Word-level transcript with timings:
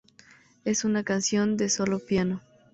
Es 0.65 0.83
una 0.83 1.03
canción 1.03 1.57
de 1.57 1.69
solo 1.69 1.99
piano. 1.99 2.41